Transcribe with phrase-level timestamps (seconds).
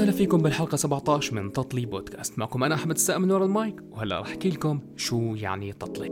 [0.00, 2.38] وسهلا فيكم بالحلقة 17 من تطلي بودكاست.
[2.38, 6.08] معكم أنا أحمد السقا من ورا المايك وهلا رح أحكي لكم شو يعني تطلي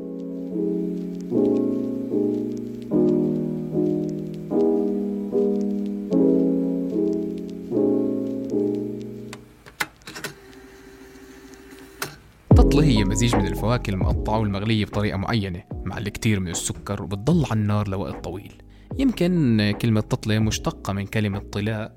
[12.57, 17.61] تطلي هي مزيج من الفواكه المقطعة والمغلية بطريقة معينة مع الكثير من السكر وبتضل على
[17.61, 18.68] النار لوقت طويل.
[18.99, 21.93] يمكن كلمة تطلي مشتقة من كلمة طلاء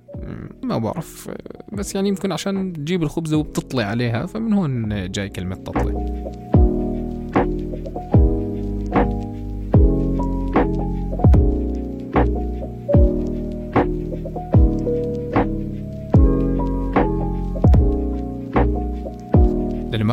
[0.63, 1.29] ما بعرف
[1.73, 6.21] بس يعني يمكن عشان تجيب الخبزة وبتطلع عليها فمن هون جاي كلمة تطلي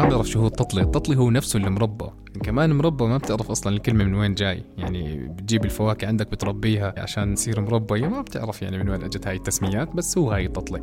[0.02, 0.82] ما بيعرف شو هو التطلي.
[0.82, 2.04] التطلي هو نفسه المربى
[2.42, 4.64] كمان مربى ما بتعرف أصلا الكلمة من وين جاي.
[4.78, 8.00] يعني بتجيب الفواكه عندك بتربيها عشان تصير مربى.
[8.00, 10.82] ما بتعرف يعني من وين أجت هاي التسميات بس هو هاي التطلي.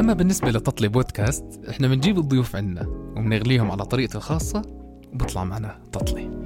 [0.00, 4.62] أما بالنسبة لتطلي بودكاست إحنا بنجيب الضيوف عندنا وبنغليهم على طريقتي الخاصة
[5.12, 6.37] وبطلع معنا تطلي.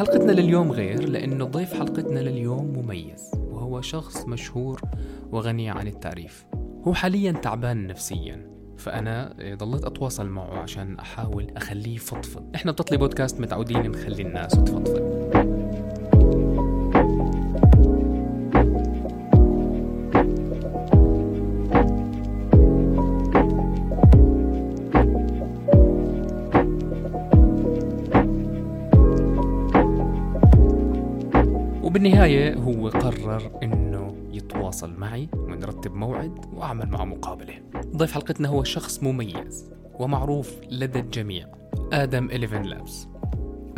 [0.00, 4.80] حلقتنا لليوم غير لأنه ضيف حلقتنا لليوم مميز وهو شخص مشهور
[5.32, 6.46] وغني عن التعريف.
[6.86, 13.40] هو حاليا تعبان نفسيا فأنا ضليت أتواصل معه عشان أحاول أخليه يفضفض إحنا بتطلي بودكاست
[13.40, 15.30] متعودين نخلي الناس تفضفض.
[32.30, 37.62] وبالنهاية هو قرر إنه يتواصل معي ونرتب موعد وأعمل معه مقابلة.
[37.96, 41.46] ضيف حلقتنا هو شخص مميز ومعروف لدى الجميع
[41.92, 43.08] آدم 11 لابس.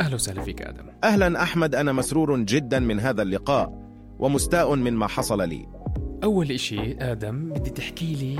[0.01, 0.85] أهلا وسهلا فيك آدم.
[1.03, 3.83] أهلا أحمد أنا مسرور جدا من هذا اللقاء
[4.19, 5.67] ومستاء مما حصل لي
[6.23, 8.39] أول إشي آدم بدي تحكي لي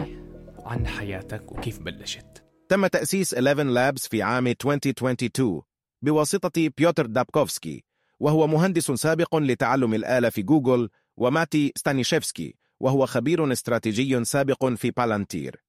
[0.65, 2.43] عن حياتك وكيف بلشت.
[2.69, 5.61] تم تأسيس 11 لابس في عام 2022
[6.01, 7.83] بواسطة بيوتر دابكوفسكي
[8.19, 15.63] وهو مهندس سابق لتعلم الآلة في جوجل وماتي ستانيشيفسكي وهو خبير استراتيجي سابق في بالانتير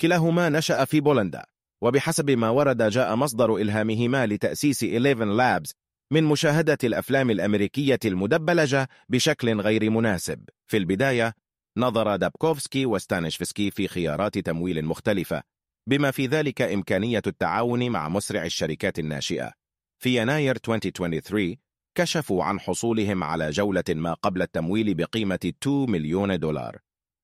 [0.00, 1.44] كلاهما نشأ في بولندا
[1.82, 5.74] وبحسب ما ورد جاء مصدر إلهامهما لتأسيس 11 Labs
[6.12, 10.44] من مشاهدة الأفلام الأمريكية المدبلجة بشكل غير مناسب.
[10.66, 11.34] في البداية
[11.76, 15.42] نظر دابكوفسكي وستانيشفسكي في خيارات تمويل مختلفة
[15.86, 19.52] بما في ذلك إمكانية التعاون مع مسرع الشركات الناشئة.
[19.98, 21.56] في يناير 2023
[21.98, 26.78] كشفوا عن حصولهم على جولة ما قبل التمويل بقيمة 2 مليون دولار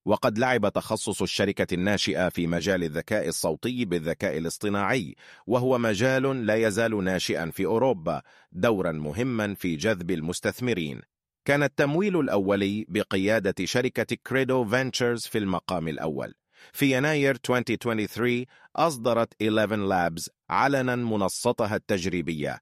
[0.06, 5.14] وقد لعب تخصص الشركة الناشئة في مجال الذكاء الصوتي بالذكاء الاصطناعي
[5.46, 11.00] وهو مجال لا يزال ناشئا في أوروبا دورا مهما في جذب المستثمرين.
[11.44, 16.34] كان التمويل الأولي بقيادة شركة كريدو فينتشرز في المقام الأول.
[16.72, 18.44] في يناير 2023
[18.76, 22.60] أصدرت 11 Labs علنا منصتها التجريبية.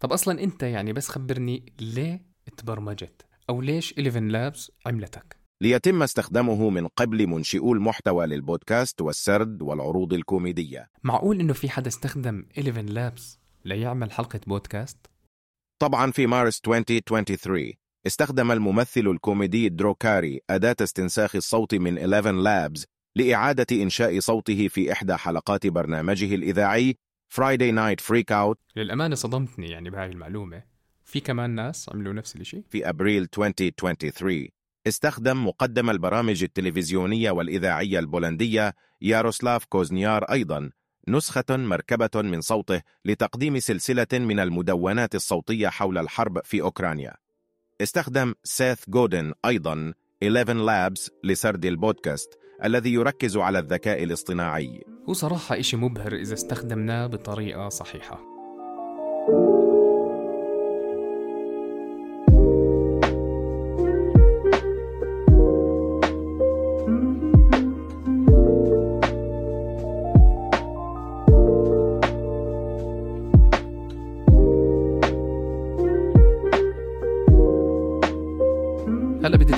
[0.00, 2.22] طب أصلا أنت يعني بس خبرني ليه
[2.56, 10.12] تبرمجت أو ليش 11 Labs عملتك؟ ليتم استخدامه من قبل منشئو المحتوى للبودكاست والسرد والعروض
[10.12, 14.98] الكوميدية معقول إنه في حدا استخدم 11 Labs ليعمل حلقة بودكاست؟
[15.82, 17.72] طبعا في مارس 2023
[18.06, 25.16] استخدم الممثل الكوميدي دروكاري أداة استنساخ الصوت من 11 Labs لإعادة إنشاء صوته في إحدى
[25.16, 26.96] حلقات برنامجه الإذاعي
[27.28, 28.56] Friday Night Freak Out.
[28.76, 30.62] للأمانة صدمتني يعني بهاي المعلومة.
[31.04, 34.48] في كمان ناس عملوا نفس الشيء في أبريل 2023
[34.86, 40.70] استخدم مقدم البرامج التلفزيونية والإذاعية البولندية ياروسلاف كوزنيار أيضا
[41.08, 47.14] نسخة مركبة من صوته لتقديم سلسلة من المدونات الصوتية حول الحرب في أوكرانيا.
[47.80, 52.38] استخدم سيث جودن أيضا 11 لابس لسرد البودكاست.
[52.64, 54.84] الذي يركز على الذكاء الاصطناعي.
[55.08, 58.37] هو صراحة إشي مبهر إذا استخدمناه بطريقة صحيحة.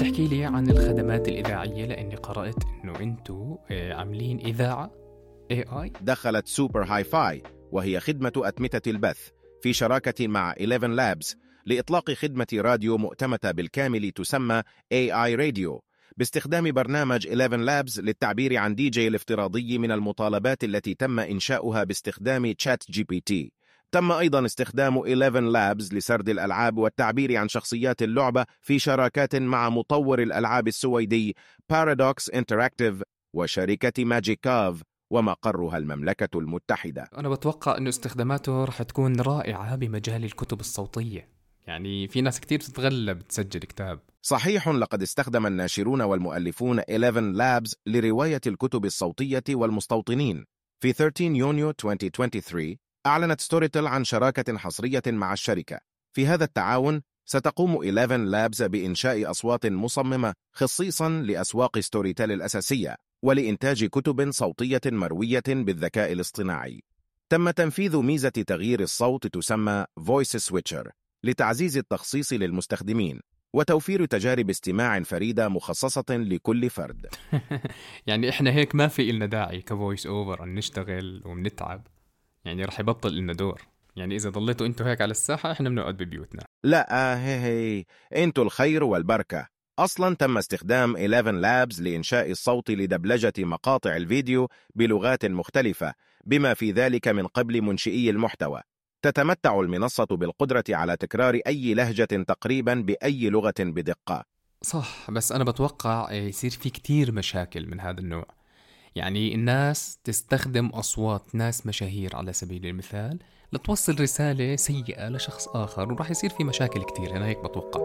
[0.00, 4.91] تحكي لي عن الخدمات الإذاعية؟ لأني قرأت إنه أنتوا آه، عاملين إذاعة
[5.52, 7.43] AI دخلت Super Hi-Fi
[7.73, 9.29] وهي خدمة أتمتة البث
[9.62, 11.37] في شراكة مع 11 Labs
[11.67, 14.62] لإطلاق خدمة راديو مؤتمتة بالكامل تسمى
[14.94, 15.82] AI Radio
[16.17, 22.53] باستخدام برنامج 11 Labs للتعبير عن دي جي الافتراضي من المطالبات التي تم إنشاؤها باستخدام
[22.52, 23.52] ChatGPT.
[23.92, 30.22] تم أيضا استخدام 11 Labs لسرد الألعاب والتعبير عن شخصيات اللعبة في شراكات مع مطور
[30.22, 31.37] الألعاب السويدي
[31.70, 33.02] Paradox Interactive
[33.34, 37.08] وشركة ماجيكاف ومقرها المملكة المتحدة.
[37.16, 41.28] أنا بتوقع أنه استخداماته رح تكون رائعة بمجال الكتب الصوتية.
[41.66, 44.00] يعني في ناس كتير بتتغلب تسجل كتاب.
[44.22, 50.44] صحيح لقد استخدم الناشرون والمؤلفون 11 Labs لرواية الكتب الصوتية والمستوطنين.
[50.81, 52.76] في 13 يونيو 2023
[53.06, 55.81] أعلنت ستوريتل عن شراكة حصرية مع الشركة.
[56.12, 64.31] في هذا التعاون ستقوم 11 Labs بإنشاء أصوات مصممة خصيصا لأسواق ستوريتل الأساسية ولإنتاج كتب
[64.31, 66.82] صوتية مروية بالذكاء الاصطناعي.
[67.29, 70.91] تم تنفيذ ميزة تغيير الصوت تسمى Voice Switcher
[71.25, 73.20] لتعزيز التخصيص للمستخدمين
[73.55, 77.06] وتوفير تجارب استماع فريدة مخصصة لكل فرد.
[78.06, 81.87] يعني إحنا هيك ما في إلنا داعي كفويس أوفر أن نشتغل ونتعب
[82.44, 83.62] يعني رح يبطل لنا دور.
[83.96, 86.42] يعني إذا ضليتوا أنتوا هيك على الساحة إحنا بنقعد ببيوتنا.
[86.64, 87.84] لا هي هي
[88.25, 89.46] أنتوا الخير والبركة.
[89.78, 95.94] أصلا تم استخدام 11 لابز لإنشاء الصوت لدبلجة مقاطع الفيديو بلغات مختلفة
[96.25, 98.60] بما في ذلك من قبل منشئي المحتوى.
[99.02, 104.25] تتمتع المنصة بالقدرة على تكرار أي لهجة تقريبا بأي لغة بدقة.
[104.62, 108.39] صح بس أنا بتوقع يصير في كتير مشاكل من هذا النوع.
[108.94, 113.19] يعني الناس تستخدم أصوات ناس مشاهير على سبيل المثال
[113.52, 117.81] لتوصل رسالة سيئة لشخص آخر وراح يصير في مشاكل كتير أنا هيك بتوقع.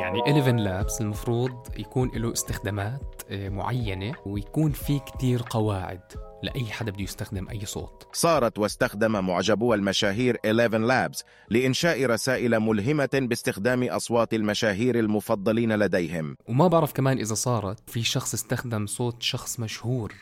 [0.00, 6.29] يعني 11 لابس المفروض يكون له استخدامات آه، معينة ويكون في كتير قواعد.
[6.42, 8.06] لأي حدا بده يستخدم أي صوت.
[8.12, 16.36] صارت واستخدم معجبو المشاهير 11 لابس لإنشاء رسائل ملهمة باستخدام أصوات المشاهير المفضلين لديهم.
[16.48, 20.14] وما بعرف كمان إذا صارت في شخص استخدم صوت شخص مشهور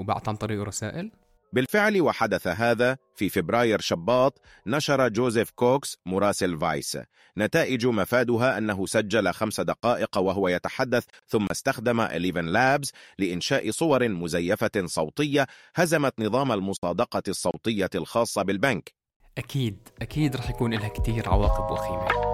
[0.00, 1.10] وبعت عن طريقه رسائل.
[1.52, 6.98] بالفعل وحدث هذا في فبراير شباط نشر جوزيف كوكس مراسل فايس.
[7.38, 14.70] نتائج مفادها أنه سجل خمس دقائق وهو يتحدث ثم استخدم 11 Labs لإنشاء صور مزيفة
[14.84, 18.92] صوتية هزمت نظام المصادقة الصوتية الخاصة بالبنك.
[19.38, 22.29] أكيد أكيد رح يكون لها كتير عواقب وخيمة.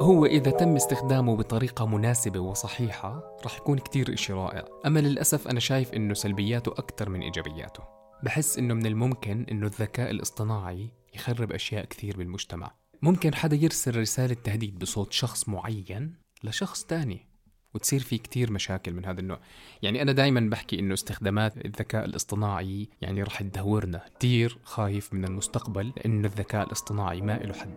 [0.00, 4.64] هو إذا تم استخدامه بطريقة مناسبة وصحيحة رح يكون كتير إشي رائع.
[4.86, 7.82] أما للأسف أنا شايف إنه سلبياته أكتر من إيجابياته.
[8.22, 12.70] بحس إنه من الممكن إنه الذكاء الاصطناعي يخرب أشياء كثير بالمجتمع.
[13.02, 16.14] ممكن حدا يرسل رسالة تهديد بصوت شخص معين
[16.44, 17.26] لشخص تاني
[17.74, 19.40] وتصير في كتير مشاكل من هذا النوع.
[19.82, 24.04] يعني أنا دايما بحكي إنه استخدامات الذكاء الاصطناعي يعني رح تدهورنا.
[24.18, 27.74] كتير خايف من المستقبل لأنه الذكاء الاصطناعي ما له حد.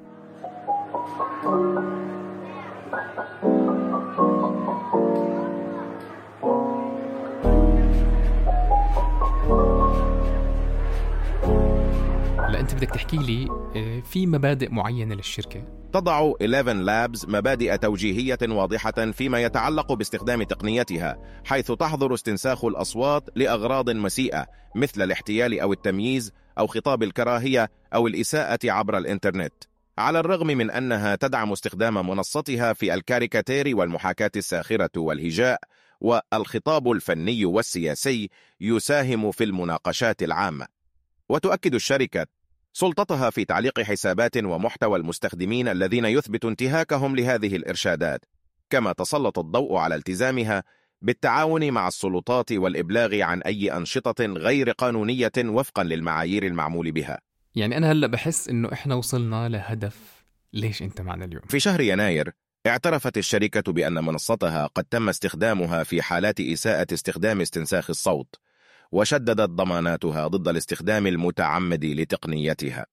[12.83, 19.41] بدك تحكي لي آه، في مبادئ معينة للشركة؟ تضع 11 لابز مبادئ توجيهية واضحة فيما
[19.41, 27.03] يتعلق باستخدام تقنيتها حيث تحظر استنساخ الأصوات لأغراض مسيئة مثل الاحتيال أو التمييز أو خطاب
[27.03, 29.53] الكراهية أو الإساءة عبر الإنترنت.
[29.97, 35.59] على الرغم من أنها تدعم استخدام منصتها في الكاريكاتير والمحاكاة الساخرة والهجاء
[36.01, 38.29] والخطاب الفني والسياسي
[38.61, 40.65] يساهم في المناقشات العامة.
[41.29, 42.27] وتؤكد الشركة
[42.73, 48.25] سلطتها في تعليق حسابات ومحتوى المستخدمين الذين يثبت انتهاكهم لهذه الإرشادات
[48.69, 50.63] كما تسلط الضوء على التزامها
[51.01, 57.19] بالتعاون مع السلطات والإبلاغ عن أي أنشطة غير قانونية وفقا للمعايير المعمول بها.
[57.55, 62.31] يعني أنا هلأ بحس إنه إحنا وصلنا لهدف ليش أنت معنا اليوم؟ في شهر يناير
[62.67, 68.35] اعترفت الشركة بأن منصتها قد تم استخدامها في حالات إساءة استخدام استنساخ الصوت
[68.93, 72.85] وشددت ضماناتها ضد الاستخدام المتعمد لتقنيتها.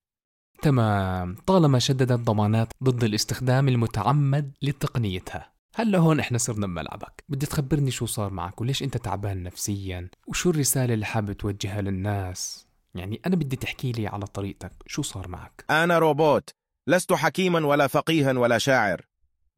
[0.62, 1.37] تمام.
[1.47, 5.52] طالما شددت ضمانات ضد الاستخدام المتعمد لتقنيتها.
[5.75, 7.25] هلا هون إحنا صرنا بملعبك.
[7.28, 12.66] بدي تخبرني شو صار معك وليش أنت تعبان نفسيا؟ وشو الرسالة اللي حابب توجهها للناس؟
[12.95, 14.73] يعني أنا بدي تحكي لي على طريقتك.
[14.87, 16.50] شو صار معك؟ أنا روبوت.
[16.87, 19.07] لست حكيما ولا فقيها ولا شاعر.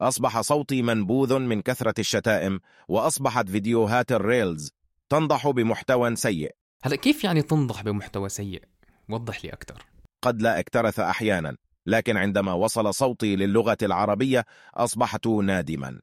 [0.01, 4.71] أصبح صوتي منبوذ من كثرة الشتائم وأصبحت فيديوهات الريلز.
[5.13, 6.51] تنضح بمحتوى سيء.
[6.83, 8.63] هلا كيف يعني تنضح بمحتوى سيء؟
[9.09, 9.85] وضح لي أكثر
[10.21, 15.99] قد لا اكترث أحيانا لكن عندما وصل صوتي للغة العربية أصبحت نادما.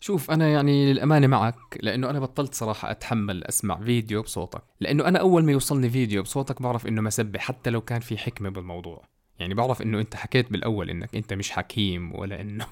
[0.00, 4.62] شوف أنا يعني للأمانة معك لأنه أنا بطلت صراحة أتحمل أسمع فيديو بصوتك.
[4.80, 8.48] لأنه أنا أول ما يوصلني فيديو بصوتك بعرف إنه مسبه حتى لو كان في حكمة
[8.48, 9.08] بالموضوع.
[9.38, 12.66] يعني بعرف إنه أنت حكيت بالأول إنك أنت مش حكيم ولا إنه.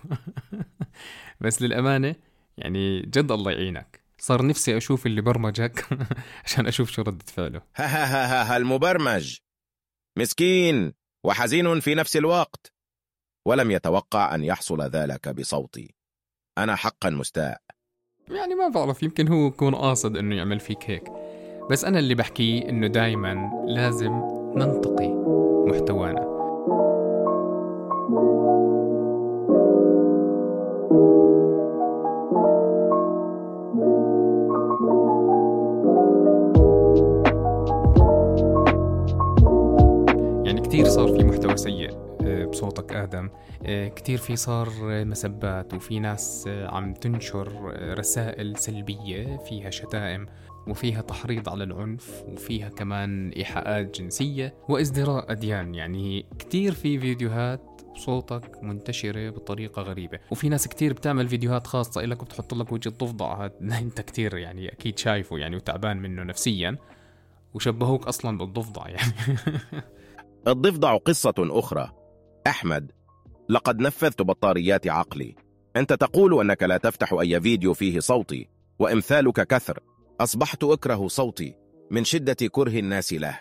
[1.41, 2.15] بس للأمانة
[2.59, 4.02] يعني جد الله يعينك.
[4.23, 5.87] صار نفسي أشوف اللي برمجك
[6.45, 7.63] عشان أشوف شو ردة فعله.
[7.77, 9.39] ها ها ها ها المبرمج.
[10.19, 10.93] مسكين
[11.27, 12.73] وحزين في نفس الوقت.
[13.47, 15.95] ولم يتوقع أن يحصل ذلك بصوتي.
[16.59, 17.61] أنا حقا مستاء.
[18.29, 21.05] يعني ما بعرف يمكن هو يكون قاصد إنه يعمل فيك هيك.
[21.71, 24.13] بس أنا اللي بحكيه إنه دايما لازم
[24.57, 25.09] ننتقي
[25.67, 26.32] محتوانا.
[40.73, 41.91] كتير صار في محتوى سيء
[42.27, 43.31] آه، بصوتك آدم.
[43.67, 50.27] آه، كتير في صار آه، مسبات وفي ناس عم تنشر رسائل سلبية فيها شتائم
[50.67, 55.75] وفيها تحريض على العنف وفيها كمان إيحاءات جنسية وإزدراء أديان.
[55.75, 60.19] يعني كتير في فيديوهات بصوتك منتشرة بطريقة غريبة.
[60.31, 63.45] وفي ناس كتير بتعمل فيديوهات خاصة لك وبتحط لك وجه الضفدع.
[63.45, 66.77] هذا أنت كتير يعني أكيد شايفه يعني وتعبان منه نفسيا
[67.55, 69.13] وشبهوك أصلا بالضفدع يعني.
[70.49, 71.93] الضفدع قصة أخرى.
[72.47, 72.93] أحمد
[73.49, 75.35] لقد نفذت بطاريات عقلي.
[75.77, 79.81] أنت تقول أنك لا تفتح أي فيديو فيه صوتي وإمثالك كثر.
[80.21, 81.55] أصبحت أكره صوتي
[81.91, 83.41] من شدة كره الناس له.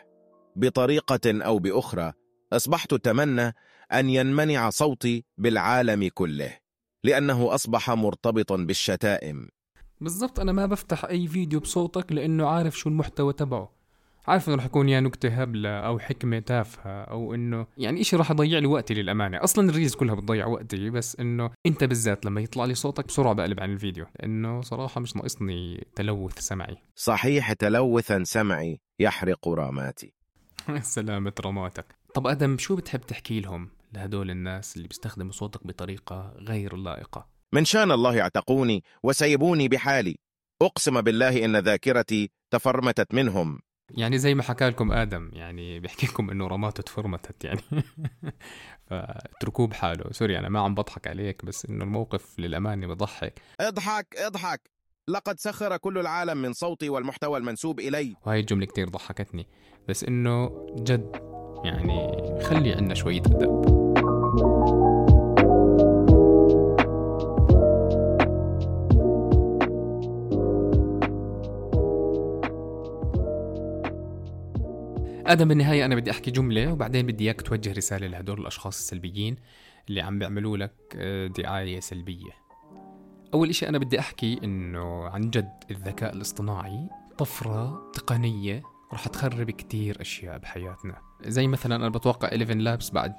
[0.56, 2.14] بطريقة أو بأخرى
[2.54, 3.54] أصبحت أتمنى
[3.94, 6.58] أن ينمنع صوتي بالعالم كله
[7.04, 9.50] لأنه أصبح مرتبطا بالشتائم.
[10.02, 13.81] بالضبط أنا ما بفتح أي فيديو بصوتك لأنه عارف شو المحتوى تبعه.
[14.28, 18.32] عارف إنه رح يكون يا نكتة هبلة أو حكمة تافهة أو إنه يعني إشي رح
[18.32, 19.44] يضيع لي وقتي للأمانة.
[19.44, 23.34] أصلا ال reels كلها بتضيع وقتي بس إنه أنت بالذات لما يطلع لي صوتك بسرعة
[23.34, 26.78] بقلب عن الفيديو لأنه صراحة مش ناقصني تلوث سمعي.
[26.96, 30.14] صحيح تلوثا سمعي يحرق راماتي.
[30.82, 36.76] سلامة رماتك طب آدم شو بتحب تحكي لهم؟ لهدول الناس اللي بيستخدموا صوتك بطريقة غير
[36.76, 37.28] لائقة.
[37.54, 40.18] من شان الله يعتقوني وسيبوني بحالي.
[40.62, 43.60] أقسم بالله إن ذاكرتي تفرمتت منهم.
[43.98, 47.62] يعني زي ما حكى لكم آدم يعني بيحكي لكم إنه رماته تفرمتت يعني.
[48.90, 50.12] فاتركوه بحاله.
[50.12, 53.42] سوري أنا ما عم بضحك عليك بس إنه الموقف للأمانة بضحك.
[53.60, 54.70] اضحك اضحك.
[55.08, 58.16] لقد سخر كل العالم من صوتي والمحتوى المنسوب إلي.
[58.26, 59.48] وهي الجملة كتير ضحكتني.
[59.90, 61.12] بس إنه جد
[61.64, 63.81] يعني خلي عنا شوية أدب.
[75.32, 79.36] آدم بالنهايه أنا بدي أحكي جملة وبعدين بدي إياك توجه رسالة لهدول الأشخاص السلبيين
[79.90, 82.32] اللي عم بيعملوا لك آه، دعاية سلبية.
[83.34, 90.02] أول إشي أنا بدي أحكي إنه عن جد الذكاء الاصطناعي طفرة تقنية رح تخرب كتير
[90.02, 90.98] أشياء بحياتنا.
[91.26, 93.14] زي مثلا أنا بتوقع 11 لابس بعد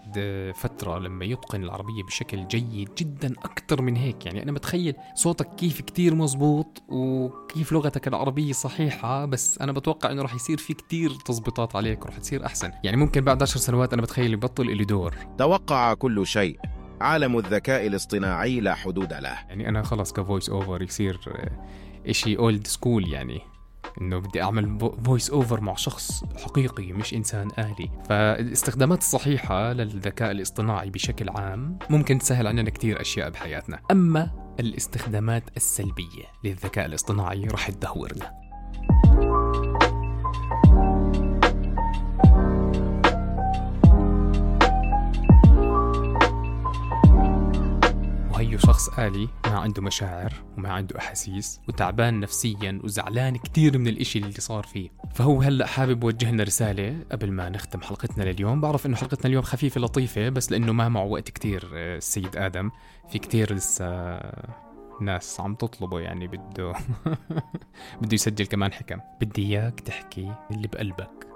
[0.55, 4.27] فترة لما يتقن العربية بشكل جيد جدا أكثر من هيك.
[4.27, 10.23] يعني أنا متخيل صوتك كيف كتير مزبوط وكيف لغتك العربية صحيحة بس أنا بتوقع إنه
[10.23, 12.71] رح يصير في كتير تظبيطات عليك ورح تصير أحسن.
[12.85, 15.15] يعني ممكن بعد عشر سنوات أنا بتخيل يبطل إلي دور.
[15.39, 16.59] توقع كل شيء.
[17.01, 19.39] عالم الذكاء الاصطناعي لا حدود له.
[19.49, 21.21] يعني أنا خلص ك voice over يصير
[22.07, 23.52] إشي old school يعني.
[24.01, 27.91] إنه بدي أعمل voice over مع شخص حقيقي مش إنسان آلي.
[28.09, 33.81] فالاستخدامات الصحيحة للذكاء الاصطناعي بشكل عام ممكن تسهل علينا كتير أشياء بحياتنا.
[33.91, 34.31] أما
[34.61, 38.42] الاستخدامات السلبية للذكاء الاصطناعي رح تدهورنا.
[48.43, 54.19] وهيو شخص آلي ما عنده مشاعر وما عنده أحاسيس وتعبان نفسيا وزعلان كتير من الإشي
[54.19, 54.91] اللي صار فيه.
[55.15, 58.61] فهو هلأ حابب يوجه لنا رسالة قبل ما نختم حلقتنا لليوم.
[58.61, 62.71] بعرف إنه حلقتنا اليوم خفيفة لطيفة بس لأنه ما معه وقت كتير آه، السيد آدم.
[63.09, 64.21] في كتير لسه
[65.01, 66.73] ناس عم تطلبه يعني بده
[68.03, 69.01] بده يسجل كمان حكم.
[69.21, 71.27] بدي إياك تحكي اللي بقلبك.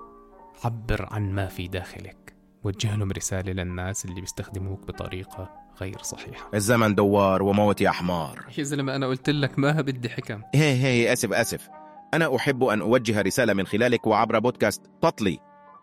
[0.64, 2.34] عبر عن ما في داخلك.
[2.64, 6.50] وجه لهم رسالة للناس اللي بيستخدموك بطريقة غير صحيحة.
[6.54, 10.42] الزمن دوار وموت يا حمار يا زلمة أنا قلت لك ما بدي حكم.
[10.54, 11.68] هي هي أسف أسف.
[12.14, 15.38] أنا أحب أن أوجه رسالة من خلالك وعبر بودكاست تطلي.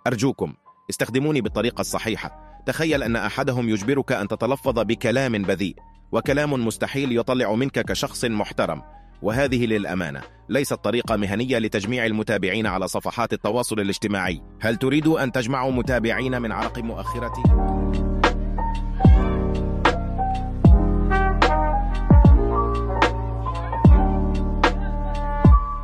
[0.07, 0.53] أرجوكم
[0.89, 2.61] استخدموني بالطريقة الصحيحة.
[2.65, 5.75] تخيل أن أحدهم يجبرك أن تتلفظ بكلام بذيء
[6.11, 8.81] وكلام مستحيل يطلع منك كشخص محترم.
[9.21, 14.41] وهذه للأمانة ليست طريقة مهنية لتجميع المتابعين على صفحات التواصل الاجتماعي.
[14.61, 17.72] هل تريد أن تجمعوا متابعين من عرق مؤخرة؟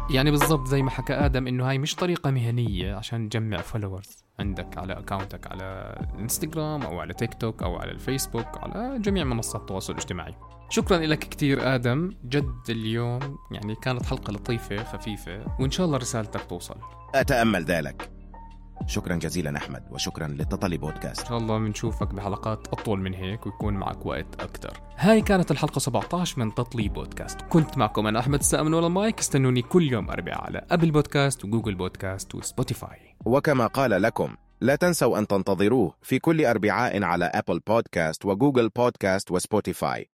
[0.10, 4.78] يعني بالضبط زي ما حكى آدم إنه هاي مش طريقة مهنية عشان تجمع followers عندك
[4.78, 9.94] على اكاونتك على الانستغرام أو على تيك توك أو على الفيسبوك على جميع منصات التواصل
[9.94, 10.36] الاجتماعي.
[10.70, 12.12] شكرا لك كثير آدم.
[12.26, 16.76] جد اليوم يعني كانت حلقة لطيفة خفيفة وإن شاء الله رسالتك توصل.
[17.16, 18.19] أتأمل ذلك.
[18.88, 23.74] شكرا جزيلا أحمد وشكرا للتطلي إن بودكاست شاء الله بنشوفك بحلقات أطول من هيك ويكون
[23.74, 27.42] معك وقت أكثر هاي كانت الحلقة 17 من تطلي بودكاست.
[27.42, 31.50] كنت معكم أنا أحمد السامن ولا مايك استنوني كل يوم اربعاء على Apple Podcasts و
[31.50, 33.16] Google Podcasts وسبوتيفاي.
[33.26, 38.70] وكما قال لكم لا تنسوا أن تنتظروه في كل أربعاء على Apple Podcasts و Google
[38.70, 40.10] Podcasts و Spotify.